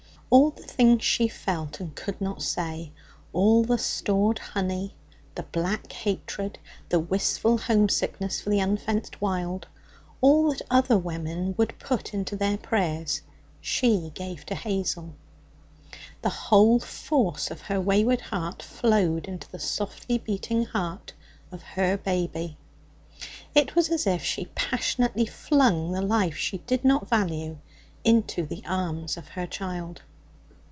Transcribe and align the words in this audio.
All 0.33 0.51
the 0.51 0.63
things 0.63 1.03
she 1.03 1.27
felt 1.27 1.81
and 1.81 1.93
could 1.93 2.21
not 2.21 2.41
say, 2.41 2.93
all 3.33 3.65
the 3.65 3.77
stored 3.77 4.39
honey, 4.39 4.95
the 5.35 5.43
black 5.43 5.91
hatred, 5.91 6.57
the 6.87 7.01
wistful 7.01 7.57
homesickness 7.57 8.39
for 8.39 8.49
the 8.49 8.61
unfenced 8.61 9.19
wild 9.19 9.67
all 10.21 10.49
that 10.53 10.61
other 10.71 10.97
women 10.97 11.53
would 11.57 11.73
have 11.73 11.79
put 11.81 12.13
into 12.13 12.37
their 12.37 12.57
prayers, 12.57 13.23
she 13.59 14.09
gave 14.15 14.45
to 14.45 14.55
Hazel. 14.55 15.15
The 16.21 16.29
whole 16.29 16.79
force 16.79 17.51
of 17.51 17.63
her 17.63 17.81
wayward 17.81 18.21
heart 18.21 18.63
flowed 18.63 19.25
into 19.25 19.51
the 19.51 19.59
softly 19.59 20.17
beating 20.17 20.63
heart 20.63 21.11
of 21.51 21.61
her 21.61 21.97
baby. 21.97 22.55
It 23.53 23.75
was 23.75 23.89
as 23.89 24.07
if 24.07 24.23
she 24.23 24.45
passionately 24.55 25.25
flung 25.25 25.91
the 25.91 26.01
life 26.01 26.35
she 26.37 26.59
did 26.59 26.85
not 26.85 27.09
value 27.09 27.57
into 28.05 28.45
the 28.45 28.63
arms 28.65 29.17
of 29.17 29.27
her 29.27 29.45
child. 29.45 30.03